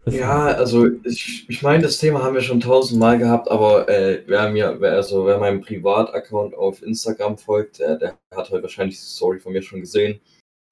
Ja, 0.06 0.49
also 0.49 0.87
ich, 1.02 1.49
ich 1.49 1.62
meine, 1.62 1.82
das 1.82 1.99
Thema 1.99 2.23
haben 2.23 2.34
wir 2.34 2.42
schon 2.42 2.61
tausendmal 2.61 3.18
gehabt, 3.18 3.50
aber 3.50 3.88
äh, 3.88 4.23
wer 4.26 4.50
mir, 4.50 4.76
wer, 4.80 4.92
also 4.92 5.25
wer 5.25 5.38
meinem 5.38 5.62
Privataccount 5.62 6.54
auf 6.54 6.82
Instagram 6.82 7.38
folgt, 7.38 7.78
der, 7.78 7.96
der 7.96 8.18
hat 8.34 8.50
heute 8.50 8.62
wahrscheinlich 8.62 8.96
die 8.96 9.06
Story 9.06 9.38
von 9.38 9.52
mir 9.52 9.62
schon 9.62 9.80
gesehen. 9.80 10.20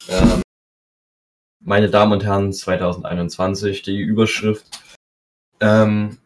Ähm, 0.09 0.43
meine 1.65 1.89
Damen 1.89 2.13
und 2.13 2.25
Herren, 2.25 2.53
2021, 2.53 3.81
die 3.83 4.01
Überschrift. 4.01 4.67
Ähm, 5.61 6.19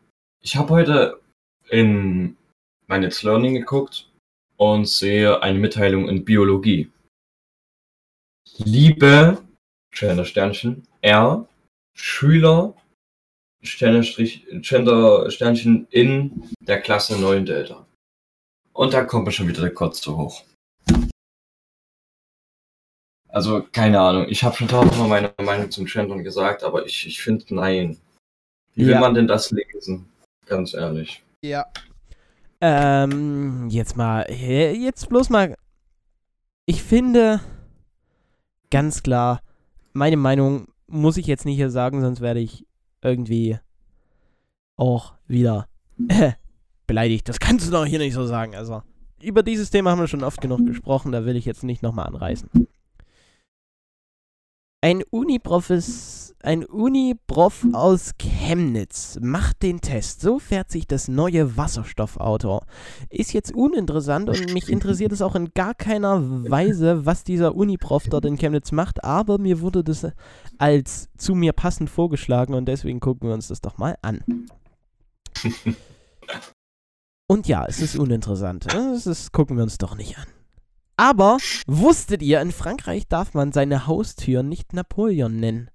ich 0.42 0.56
habe 0.56 0.70
heute 0.70 1.20
in 1.68 2.36
mein 2.88 3.04
It's 3.04 3.22
Learning 3.22 3.54
geguckt 3.54 4.10
und 4.56 4.88
sehe 4.88 5.42
eine 5.42 5.58
Mitteilung 5.58 6.08
in 6.08 6.24
Biologie. 6.24 6.90
Liebe 8.58 9.38
Sternchen 9.92 10.88
R 11.02 11.46
Schüler 11.94 12.74
Gender 13.66 15.30
Sternchen 15.30 15.86
in 15.90 16.50
der 16.60 16.80
Klasse 16.80 17.20
9 17.20 17.44
Delta. 17.46 17.86
Und 18.72 18.92
da 18.94 19.04
kommt 19.04 19.26
mir 19.26 19.32
schon 19.32 19.48
wieder 19.48 19.62
der 19.62 19.74
Kotz 19.74 20.00
zu 20.00 20.16
hoch. 20.16 20.42
Also, 23.28 23.66
keine 23.72 24.00
Ahnung. 24.00 24.26
Ich 24.28 24.42
habe 24.44 24.56
schon 24.56 24.68
tausendmal 24.68 25.08
meine 25.08 25.34
Meinung 25.44 25.70
zum 25.70 25.84
Gendern 25.84 26.24
gesagt, 26.24 26.62
aber 26.62 26.86
ich, 26.86 27.06
ich 27.06 27.20
finde, 27.22 27.44
nein. 27.54 27.98
Wie 28.74 28.82
Ja. 28.82 28.88
will 28.88 29.00
man 29.00 29.14
denn 29.14 29.26
das 29.26 29.50
lesen? 29.50 30.08
Ganz 30.46 30.74
ehrlich. 30.74 31.22
Ja. 31.42 31.66
Ähm, 32.60 33.68
jetzt 33.68 33.96
mal, 33.96 34.26
jetzt 34.30 35.08
bloß 35.08 35.28
mal. 35.28 35.54
Ich 36.64 36.82
finde, 36.82 37.40
ganz 38.70 39.02
klar, 39.02 39.42
meine 39.92 40.16
Meinung 40.16 40.68
muss 40.86 41.16
ich 41.16 41.26
jetzt 41.26 41.44
nicht 41.44 41.56
hier 41.56 41.70
sagen, 41.70 42.00
sonst 42.00 42.20
werde 42.20 42.40
ich 42.40 42.64
irgendwie 43.02 43.58
auch 44.76 45.14
wieder 45.26 45.68
äh, 46.08 46.32
beleidigt. 46.86 47.28
Das 47.28 47.40
kannst 47.40 47.66
du 47.66 47.70
doch 47.70 47.86
hier 47.86 47.98
nicht 47.98 48.14
so 48.14 48.26
sagen. 48.26 48.54
Also, 48.54 48.82
über 49.22 49.42
dieses 49.42 49.70
Thema 49.70 49.90
haben 49.90 50.00
wir 50.00 50.08
schon 50.08 50.24
oft 50.24 50.40
genug 50.40 50.66
gesprochen, 50.66 51.12
da 51.12 51.24
will 51.24 51.36
ich 51.36 51.44
jetzt 51.44 51.64
nicht 51.64 51.82
nochmal 51.82 52.06
anreißen. 52.06 52.68
Ein 54.86 55.02
Uniprofes, 55.10 56.36
ein 56.44 56.64
Uniprof 56.64 57.66
aus 57.72 58.12
Chemnitz 58.18 59.18
macht 59.20 59.64
den 59.64 59.80
Test. 59.80 60.20
So 60.20 60.38
fährt 60.38 60.70
sich 60.70 60.86
das 60.86 61.08
neue 61.08 61.56
Wasserstoffauto. 61.56 62.62
Ist 63.10 63.32
jetzt 63.32 63.52
uninteressant 63.52 64.28
und 64.28 64.52
mich 64.52 64.68
interessiert 64.68 65.10
es 65.10 65.22
auch 65.22 65.34
in 65.34 65.50
gar 65.54 65.74
keiner 65.74 66.22
Weise, 66.48 67.04
was 67.04 67.24
dieser 67.24 67.56
Uniprof 67.56 68.04
dort 68.08 68.26
in 68.26 68.36
Chemnitz 68.36 68.70
macht, 68.70 69.02
aber 69.02 69.38
mir 69.38 69.60
wurde 69.60 69.82
das 69.82 70.06
als 70.56 71.08
zu 71.18 71.34
mir 71.34 71.52
passend 71.52 71.90
vorgeschlagen 71.90 72.54
und 72.54 72.66
deswegen 72.66 73.00
gucken 73.00 73.28
wir 73.28 73.34
uns 73.34 73.48
das 73.48 73.60
doch 73.60 73.78
mal 73.78 73.96
an. 74.02 74.22
Und 77.28 77.48
ja, 77.48 77.64
es 77.66 77.80
ist 77.80 77.98
uninteressant. 77.98 78.66
Das 78.72 79.32
gucken 79.32 79.56
wir 79.56 79.64
uns 79.64 79.78
doch 79.78 79.96
nicht 79.96 80.16
an. 80.16 80.26
Aber 80.96 81.38
wusstet 81.66 82.22
ihr, 82.22 82.40
in 82.40 82.52
Frankreich 82.52 83.06
darf 83.06 83.34
man 83.34 83.52
seine 83.52 83.86
Haustür 83.86 84.42
nicht 84.42 84.72
Napoleon 84.72 85.38
nennen? 85.38 85.70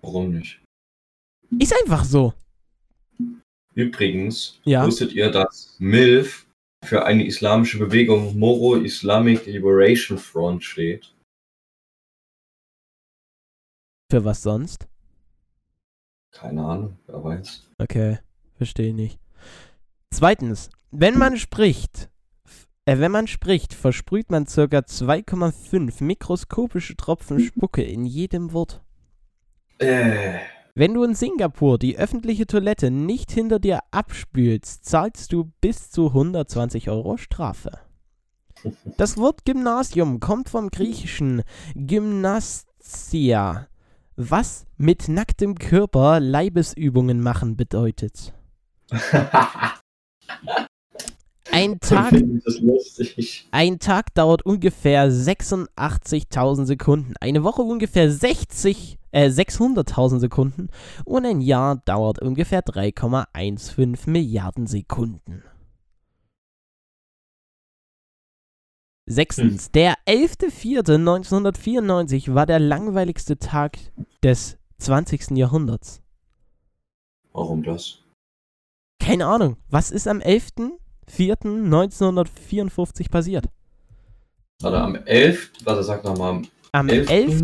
Warum 0.00 0.30
nicht? 0.30 0.62
Ist 1.58 1.74
einfach 1.82 2.04
so. 2.04 2.32
Übrigens, 3.74 4.58
Ja. 4.64 4.86
wusstet 4.86 5.12
ihr, 5.12 5.30
dass 5.30 5.76
MILF 5.78 6.46
für 6.84 7.04
eine 7.04 7.26
islamische 7.26 7.78
Bewegung 7.78 8.38
Moro 8.38 8.76
Islamic 8.76 9.46
Liberation 9.46 10.18
Front 10.18 10.64
steht? 10.64 11.14
Für 14.10 14.24
was 14.24 14.42
sonst? 14.42 14.88
Keine 16.32 16.64
Ahnung, 16.64 16.98
wer 17.06 17.22
weiß. 17.22 17.68
Okay, 17.78 18.18
verstehe 18.56 18.94
nicht. 18.94 19.18
Zweitens, 20.10 20.70
wenn 20.90 21.16
man 21.18 21.38
spricht, 21.38 22.10
wenn 22.86 23.12
man 23.12 23.26
spricht, 23.26 23.74
versprüht 23.74 24.30
man 24.30 24.46
circa 24.46 24.78
2,5 24.78 26.02
mikroskopische 26.02 26.96
Tropfen 26.96 27.38
Spucke 27.40 27.82
in 27.82 28.04
jedem 28.04 28.52
Wort. 28.52 28.82
Äh, 29.78 30.38
Wenn 30.74 30.94
du 30.94 31.04
in 31.04 31.14
Singapur 31.14 31.78
die 31.78 31.96
öffentliche 31.96 32.46
Toilette 32.46 32.90
nicht 32.90 33.30
hinter 33.30 33.58
dir 33.58 33.80
abspülst, 33.90 34.84
zahlst 34.84 35.32
du 35.32 35.52
bis 35.60 35.90
zu 35.90 36.08
120 36.08 36.90
Euro 36.90 37.16
Strafe. 37.16 37.70
Das 38.96 39.16
Wort 39.16 39.44
Gymnasium 39.44 40.20
kommt 40.20 40.48
vom 40.48 40.68
griechischen 40.68 41.42
Gymnastia, 41.74 43.66
was 44.14 44.66
mit 44.76 45.08
nacktem 45.08 45.56
Körper 45.56 46.20
Leibesübungen 46.20 47.20
machen 47.20 47.56
bedeutet. 47.56 48.32
Ein 51.52 51.78
Tag, 51.80 52.14
ein 53.50 53.78
Tag 53.78 54.14
dauert 54.14 54.46
ungefähr 54.46 55.10
86.000 55.10 56.64
Sekunden, 56.64 57.12
eine 57.20 57.44
Woche 57.44 57.60
ungefähr 57.60 58.10
60, 58.10 58.98
äh, 59.10 59.28
600.000 59.28 60.18
Sekunden 60.18 60.70
und 61.04 61.26
ein 61.26 61.42
Jahr 61.42 61.76
dauert 61.76 62.22
ungefähr 62.22 62.62
3,15 62.62 64.08
Milliarden 64.08 64.66
Sekunden. 64.66 65.42
Sechstens, 69.04 69.70
der 69.72 69.96
11.04.1994 70.06 72.34
war 72.34 72.46
der 72.46 72.60
langweiligste 72.60 73.38
Tag 73.38 73.76
des 74.22 74.56
20. 74.78 75.36
Jahrhunderts. 75.36 76.00
Warum 77.32 77.62
das? 77.62 77.98
Keine 79.00 79.26
Ahnung, 79.26 79.58
was 79.68 79.90
ist 79.90 80.08
am 80.08 80.20
11.04.1954 81.10 83.10
passiert? 83.10 83.46
Warte, 84.60 84.78
am 84.78 84.94
11. 84.94 85.50
Warte, 85.64 85.82
sag 85.82 86.04
nochmal. 86.04 86.42
Am 86.72 86.88
11.? 86.88 87.42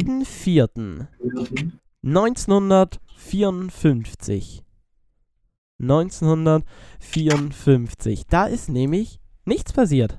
11.04.1954. 2.04 4.62
1954. 5.80 8.26
Da 8.26 8.46
ist 8.46 8.68
nämlich 8.68 9.20
nichts 9.44 9.72
passiert. 9.72 10.18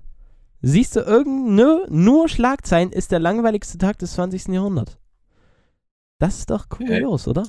Siehst 0.61 0.95
du 0.95 1.01
irgend 1.01 1.51
nur, 1.51 1.85
nur 1.89 2.27
Schlagzeilen 2.27 2.91
ist 2.91 3.11
der 3.11 3.19
langweiligste 3.19 3.77
Tag 3.77 3.99
des 3.99 4.13
20. 4.13 4.47
Jahrhunderts. 4.49 4.97
Das 6.19 6.39
ist 6.39 6.49
doch 6.49 6.67
kurios, 6.67 7.27
oder? 7.27 7.43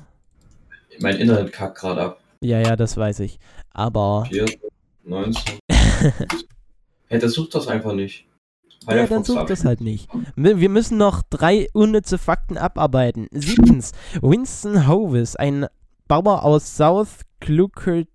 Mein 1.00 1.16
Internet 1.16 1.52
kackt 1.52 1.78
gerade 1.78 2.02
ab. 2.02 2.20
Ja, 2.40 2.61
ja, 2.61 2.76
das 2.76 2.97
weiß 2.97 3.20
ich. 3.20 3.38
Aber 3.70 4.26
4, 4.30 4.47
19. 5.04 5.59
hey, 7.09 7.19
das 7.19 7.33
sucht 7.33 7.54
das 7.54 7.69
einfach 7.69 7.92
nicht. 7.92 8.26
Ja, 8.88 9.07
dann 9.07 9.25
sucht 9.25 9.50
das 9.50 9.64
halt 9.64 9.83
nicht. 9.83 10.09
Wir 10.37 10.59
wir 10.59 10.71
müssen 10.71 10.97
noch 10.97 11.23
drei 11.28 11.69
unnütze 11.73 12.19
Fakten 12.19 12.57
abarbeiten. 12.57 13.26
Siebtens, 13.30 13.92
Winston 14.23 14.88
Hovis, 14.88 15.37
ein 15.37 15.66
Bauer 16.09 16.45
aus 16.45 16.76
South 16.76 17.21
Gloucester- 17.40 18.07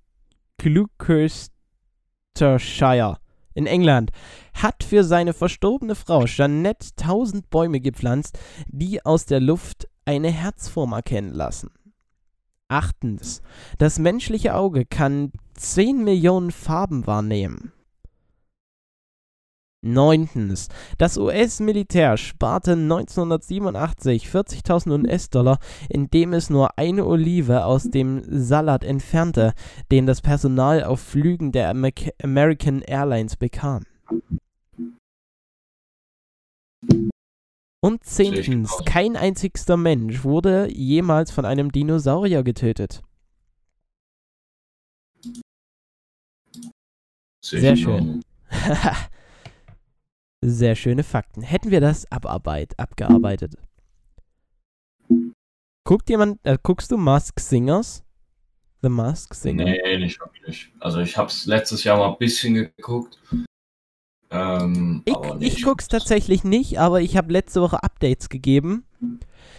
Gloucestershire 0.57 3.17
in 3.53 3.67
England, 3.67 4.11
hat 4.53 4.83
für 4.83 5.03
seine 5.03 5.33
verstorbene 5.33 5.95
Frau 5.95 6.25
Jeanette 6.25 6.89
tausend 6.95 7.49
Bäume 7.49 7.79
gepflanzt, 7.79 8.37
die 8.67 9.05
aus 9.05 9.25
der 9.25 9.39
Luft 9.39 9.87
eine 10.05 10.29
Herzform 10.29 10.93
erkennen 10.93 11.33
lassen. 11.33 11.71
Achtens, 12.67 13.41
das 13.77 13.99
menschliche 13.99 14.55
Auge 14.55 14.85
kann 14.85 15.31
10 15.53 16.03
Millionen 16.03 16.51
Farben 16.51 17.07
wahrnehmen. 17.07 17.71
Neuntens, 19.85 20.67
das 20.97 21.17
US-Militär 21.17 22.17
sparte 22.17 22.73
1987 22.73 24.27
40.000 24.27 25.07
US-Dollar, 25.07 25.59
indem 25.89 26.33
es 26.33 26.49
nur 26.49 26.77
eine 26.77 27.05
Olive 27.05 27.65
aus 27.65 27.83
dem 27.83 28.23
Salat 28.27 28.83
entfernte, 28.83 29.53
den 29.91 30.05
das 30.05 30.21
Personal 30.21 30.83
auf 30.83 30.99
Flügen 30.99 31.51
der 31.51 31.69
Amer- 31.69 31.91
American 32.21 32.81
Airlines 32.81 33.37
bekam. 33.37 33.83
Und 37.81 38.03
zehntens, 38.03 38.81
kein 38.85 39.15
einzigster 39.15 39.77
Mensch 39.77 40.23
wurde 40.23 40.67
jemals 40.73 41.29
von 41.29 41.45
einem 41.45 41.71
Dinosaurier 41.71 42.41
getötet. 42.43 43.03
Sehr 47.41 47.75
schön. 47.75 48.23
Sehr 50.47 50.75
schöne 50.75 51.03
Fakten. 51.03 51.41
Hätten 51.41 51.71
wir 51.71 51.81
das 51.81 52.11
abarbeit, 52.11 52.77
abgearbeitet. 52.77 53.55
Guckt 55.83 56.07
jemand, 56.07 56.39
äh, 56.43 56.59
guckst 56.61 56.91
du 56.91 56.97
Mask 56.97 57.39
Singers? 57.39 58.03
The 58.83 58.89
Mask 58.89 59.33
Singer? 59.33 59.63
Nee, 59.63 59.97
nicht 59.97 60.19
wirklich. 60.19 60.71
Also 60.79 60.99
ich 60.99 61.17
hab's 61.17 61.47
letztes 61.47 61.83
Jahr 61.83 61.97
mal 61.97 62.11
ein 62.11 62.19
bisschen 62.19 62.53
geguckt. 62.53 63.19
Ähm, 64.29 65.01
Ich, 65.05 65.15
nee, 65.15 65.47
ich 65.47 65.63
guck's 65.63 65.87
tatsächlich 65.87 66.43
nicht, 66.43 66.79
aber 66.79 67.01
ich 67.01 67.17
habe 67.17 67.33
letzte 67.33 67.61
Woche 67.61 67.81
Updates 67.81 68.29
gegeben. 68.29 68.85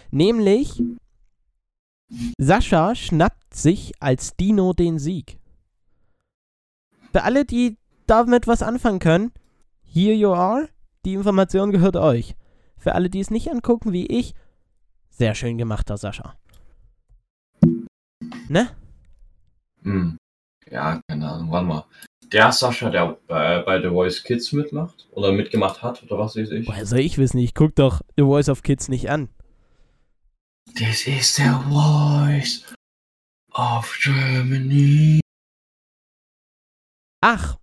Nämlich 0.09 0.81
Sascha 2.37 2.95
schnappt 2.95 3.53
sich 3.53 3.91
als 3.99 4.37
Dino 4.37 4.71
den 4.71 4.99
Sieg. 4.99 5.37
Für 7.11 7.23
alle, 7.23 7.43
die 7.43 7.75
damit 8.05 8.47
was 8.47 8.63
anfangen 8.63 8.99
können, 8.99 9.33
here 9.83 10.13
you 10.13 10.31
are. 10.31 10.69
Die 11.07 11.13
Information 11.13 11.71
gehört 11.71 11.95
euch. 11.95 12.35
Für 12.77 12.93
alle, 12.93 13.09
die 13.09 13.21
es 13.21 13.31
nicht 13.31 13.49
angucken, 13.49 13.93
wie 13.93 14.07
ich, 14.07 14.33
sehr 15.09 15.35
schön 15.35 15.57
gemachter 15.57 15.95
Sascha. 15.95 16.35
Ne? 18.49 18.75
Hm. 19.83 20.17
Ja, 20.69 20.99
keine 21.07 21.29
Ahnung, 21.29 21.49
warte 21.49 21.65
mal. 21.65 21.85
Der 22.33 22.51
Sascha, 22.51 22.89
der 22.89 23.17
bei, 23.25 23.61
bei 23.61 23.81
The 23.81 23.87
Voice 23.87 24.21
Kids 24.21 24.51
mitmacht 24.51 25.07
oder 25.11 25.31
mitgemacht 25.31 25.81
hat 25.81 26.03
oder 26.03 26.19
was 26.19 26.35
weiß 26.35 26.51
ich. 26.51 26.67
Woher 26.67 26.85
soll 26.85 26.99
ich 26.99 27.17
wissen? 27.17 27.37
Ich 27.37 27.53
guck 27.53 27.73
doch 27.75 28.01
The 28.17 28.23
Voice 28.23 28.49
of 28.49 28.61
Kids 28.61 28.89
nicht 28.89 29.09
an. 29.09 29.29
This 30.75 31.07
is 31.07 31.33
the 31.37 31.51
voice 31.69 32.65
of 33.53 33.97
Germany. 34.03 35.21
Ach, 37.21 37.55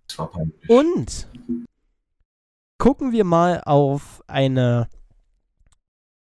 und 0.67 1.27
gucken 2.77 3.11
wir 3.11 3.23
mal 3.23 3.61
auf 3.65 4.23
eine 4.27 4.87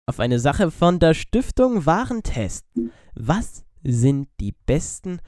auf 0.05 0.19
eine 0.21 0.39
Sache 0.39 0.71
von 0.71 0.99
der 0.99 1.13
Stiftung 1.13 1.85
Warentest. 1.85 2.65
Was 3.13 3.65
sind 3.83 4.29
die 4.39 4.53
besten 4.65 5.19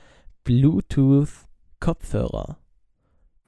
Bluetooth 0.46 1.48
Kopfhörer? 1.82 2.58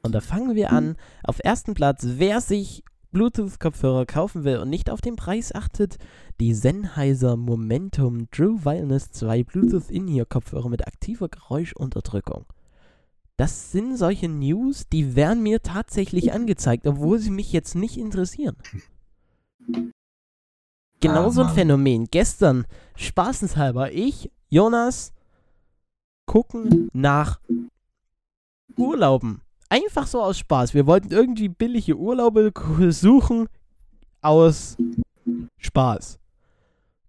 Und 0.03 0.13
da 0.13 0.19
fangen 0.19 0.55
wir 0.55 0.71
an. 0.71 0.97
Auf 1.23 1.39
ersten 1.43 1.73
Platz, 1.73 2.03
wer 2.05 2.41
sich 2.41 2.83
Bluetooth-Kopfhörer 3.11 4.05
kaufen 4.05 4.43
will 4.43 4.57
und 4.57 4.69
nicht 4.69 4.89
auf 4.89 5.01
den 5.01 5.15
Preis 5.15 5.53
achtet, 5.53 5.97
die 6.39 6.53
Sennheiser 6.53 7.35
Momentum 7.35 8.29
True 8.31 8.63
Wireless 8.63 9.11
2 9.11 9.43
Bluetooth 9.43 9.89
In-Ear-Kopfhörer 9.89 10.69
mit 10.69 10.87
aktiver 10.87 11.29
Geräuschunterdrückung. 11.29 12.45
Das 13.41 13.71
sind 13.71 13.97
solche 13.97 14.29
News, 14.29 14.87
die 14.87 15.15
werden 15.15 15.41
mir 15.41 15.63
tatsächlich 15.63 16.31
angezeigt, 16.31 16.85
obwohl 16.85 17.17
sie 17.17 17.31
mich 17.31 17.51
jetzt 17.51 17.73
nicht 17.73 17.97
interessieren. 17.97 18.55
Genauso 20.99 21.41
Ah, 21.41 21.45
ein 21.45 21.47
Mann. 21.47 21.55
Phänomen. 21.55 22.05
Gestern, 22.11 22.67
spaßenshalber, 22.95 23.93
ich, 23.93 24.29
Jonas, 24.49 25.11
gucken 26.27 26.91
nach 26.93 27.39
Urlauben. 28.77 29.41
Einfach 29.69 30.05
so 30.05 30.21
aus 30.21 30.37
Spaß. 30.37 30.75
Wir 30.75 30.85
wollten 30.85 31.09
irgendwie 31.09 31.49
billige 31.49 31.97
Urlaube 31.97 32.53
suchen 32.89 33.49
aus 34.21 34.77
Spaß. 35.57 36.19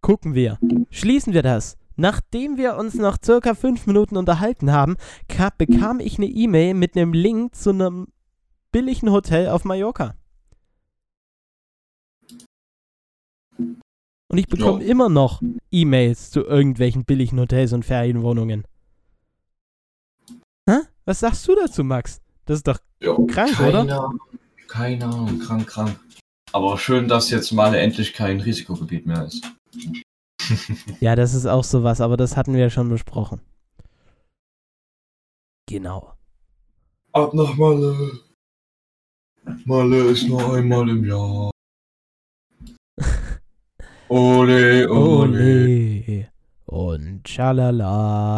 Gucken 0.01 0.35
wir. 0.35 0.59
Schließen 0.91 1.35
wir 1.35 1.43
das. 1.43 1.77
Nachdem 1.97 2.57
wir 2.57 2.77
uns 2.77 2.95
noch 2.95 3.17
circa 3.25 3.55
fünf 3.55 3.87
Minuten 3.87 4.17
unterhalten 4.17 4.73
haben, 4.73 4.97
ka- 5.29 5.53
bekam 5.57 6.01
ich 6.01 6.19
eine 6.19 6.27
E-Mail 6.27 6.75
mit 6.75 6.97
einem 6.97 7.13
Link 7.13 7.55
zu 7.55 7.71
einem 7.71 8.09
billigen 8.73 9.11
Hotel 9.11 9.49
auf 9.49 9.65
Mallorca. 9.65 10.15
Und 13.59 14.39
ich 14.39 14.47
bekomme 14.47 14.83
Ja. 14.83 14.91
immer 14.91 15.09
noch 15.09 15.43
E-Mails 15.71 16.31
zu 16.31 16.41
irgendwelchen 16.41 17.05
billigen 17.05 17.39
Hotels 17.39 17.73
und 17.73 17.85
Ferienwohnungen. 17.85 18.65
Hä? 20.69 20.79
Was 21.05 21.21
sagst 21.21 21.47
du 21.49 21.55
dazu, 21.55 21.85
Max? 21.85 22.21
Das 22.47 22.59
ist 22.59 22.67
doch 22.67 22.79
Ja, 23.01 23.15
Krank, 23.29 23.53
keine, 23.53 23.83
oder? 23.85 24.11
Keine 24.69 25.05
Ahnung, 25.05 25.39
krank, 25.39 25.67
krank. 25.67 26.01
Aber 26.53 26.79
schön, 26.79 27.09
dass 27.09 27.31
jetzt 27.31 27.53
mal 27.53 27.75
endlich 27.75 28.13
kein 28.15 28.41
Risikogebiet 28.41 29.07
mehr 29.07 29.25
ist. 29.27 29.43
Ja, 31.01 31.15
das 31.17 31.35
ist 31.35 31.47
auch 31.47 31.65
sowas, 31.65 32.01
aber 32.01 32.17
das 32.17 32.37
hatten 32.37 32.55
wir 32.55 32.61
ja 32.61 32.71
schon 32.71 32.89
besprochen. 32.89 33.41
Genau. 35.69 36.13
Ab 37.13 37.35
nach 37.35 37.55
Malle. 37.57 38.21
Malle 39.65 40.05
ist 40.05 40.29
nur 40.29 40.55
einmal 40.55 40.89
im 40.89 41.05
Jahr. 41.05 41.51
Ole, 44.09 44.89
ole. 44.91 46.03
Ole. 46.07 46.29
Und 46.67 47.29
schalala. 47.29 48.37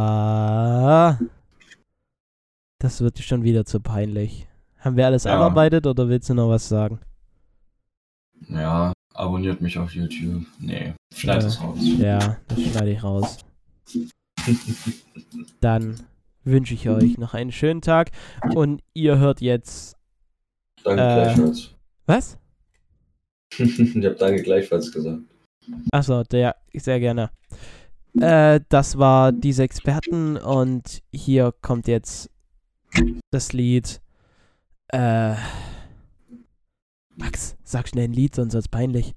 Das 2.78 3.00
wird 3.00 3.18
schon 3.20 3.42
wieder 3.42 3.64
zu 3.64 3.80
peinlich. 3.80 4.46
Haben 4.78 4.96
wir 4.96 5.06
alles 5.06 5.24
Ja. 5.24 5.34
abarbeitet 5.36 5.86
oder 5.86 6.08
willst 6.08 6.28
du 6.28 6.34
noch 6.34 6.48
was 6.48 6.68
sagen? 6.68 7.00
Ja, 8.48 8.92
abonniert 9.14 9.60
mich 9.60 9.78
auf 9.78 9.94
YouTube. 9.94 10.44
Nee, 10.58 10.94
schneid 11.14 11.42
Ja. 11.42 11.48
es 11.48 11.60
raus. 11.60 11.78
Ja, 11.80 12.36
das 12.48 12.60
schneide 12.62 12.90
ich 12.92 13.02
raus. 13.02 13.38
Dann 15.60 15.96
wünsche 16.44 16.74
ich 16.74 16.88
euch 16.88 17.16
noch 17.18 17.34
einen 17.34 17.52
schönen 17.52 17.80
Tag 17.80 18.10
und 18.54 18.82
ihr 18.92 19.18
hört 19.18 19.40
jetzt. 19.40 19.96
Danke 20.82 21.02
Äh. 21.02 21.14
gleichfalls. 21.24 21.70
Was? 22.06 22.38
ich 23.58 24.04
hab 24.04 24.18
danke 24.18 24.42
gleichfalls 24.42 24.92
gesagt. 24.92 25.22
Achso, 25.92 26.22
der, 26.24 26.56
sehr 26.74 27.00
gerne. 27.00 27.30
Äh, 28.20 28.60
das 28.68 28.98
war 28.98 29.32
diese 29.32 29.62
Experten 29.62 30.36
und 30.36 31.02
hier 31.12 31.52
kommt 31.62 31.88
jetzt 31.88 32.30
das 33.30 33.52
Lied. 33.54 34.00
Äh, 34.88 35.34
Max, 37.16 37.56
sag 37.64 37.88
schnell 37.88 38.04
ein 38.04 38.12
Lied, 38.12 38.34
sonst 38.34 38.52
wird's 38.54 38.68
peinlich. 38.68 39.14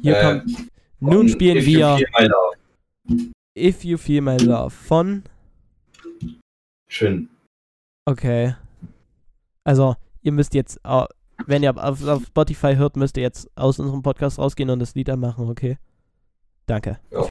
Hier 0.00 0.16
Äh, 0.18 0.22
kommt. 0.22 0.68
Nun 1.00 1.28
spielen 1.28 1.58
if 1.58 1.66
you 1.66 1.78
wir 1.78 1.96
feel 1.96 2.08
my 2.18 2.26
love. 2.26 2.56
If 3.56 3.84
You 3.84 3.96
Feel 3.96 4.20
My 4.20 4.36
Love 4.36 4.70
von. 4.70 5.22
Schön. 6.88 7.30
Okay. 8.04 8.54
Also, 9.64 9.96
ihr 10.22 10.32
müsst 10.32 10.52
jetzt, 10.54 10.78
wenn 11.46 11.62
ihr 11.62 11.74
auf, 11.74 12.06
auf 12.06 12.26
Spotify 12.26 12.76
hört, 12.76 12.96
müsst 12.96 13.16
ihr 13.16 13.22
jetzt 13.22 13.50
aus 13.56 13.78
unserem 13.78 14.02
Podcast 14.02 14.38
rausgehen 14.38 14.68
und 14.68 14.78
das 14.78 14.94
Lied 14.94 15.08
anmachen, 15.08 15.48
okay? 15.48 15.78
Danke. 16.66 16.98
Ja. 17.10 17.26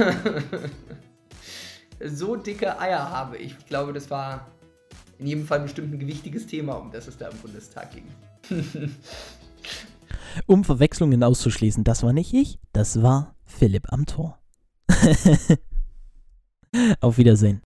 so 2.04 2.36
dicke 2.36 2.78
Eier 2.78 3.10
habe 3.10 3.38
ich. 3.38 3.56
Ich 3.58 3.66
glaube, 3.66 3.92
das 3.92 4.10
war 4.10 4.46
in 5.18 5.26
jedem 5.26 5.46
Fall 5.46 5.60
bestimmt 5.60 5.92
ein 5.92 5.98
gewichtiges 5.98 6.46
Thema, 6.46 6.74
um 6.74 6.90
das 6.90 7.06
es 7.06 7.18
da 7.18 7.28
im 7.28 7.38
Bundestag 7.38 7.90
ging. 7.92 8.04
Um 10.46 10.62
Verwechslungen 10.62 11.24
auszuschließen, 11.24 11.82
das 11.82 12.04
war 12.04 12.12
nicht 12.12 12.32
ich, 12.32 12.60
das 12.72 13.02
war 13.02 13.34
Philipp 13.44 13.92
am 13.92 14.06
Tor. 14.06 14.38
Auf 17.00 17.18
Wiedersehen. 17.18 17.58